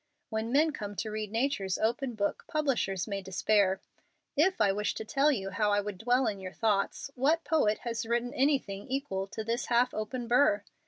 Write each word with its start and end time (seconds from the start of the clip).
When 0.31 0.51
men 0.51 0.71
come 0.71 0.95
to 0.95 1.11
read 1.11 1.29
Nature's 1.31 1.77
open 1.77 2.15
book, 2.15 2.45
publishers 2.47 3.07
may 3.07 3.21
despair. 3.21 3.81
If 4.35 4.59
I 4.59 4.71
wished 4.71 4.97
to 4.97 5.05
tell 5.05 5.31
you 5.31 5.51
how 5.51 5.71
I 5.71 5.79
would 5.79 5.99
dwell 5.99 6.25
in 6.25 6.39
your 6.39 6.53
thoughts, 6.53 7.11
what 7.13 7.43
poet 7.43 7.77
has 7.83 8.03
written 8.07 8.33
anything 8.33 8.87
equal 8.87 9.27
to 9.27 9.43
this 9.43 9.67
half 9.67 9.93
open 9.93 10.27
burr? 10.27 10.63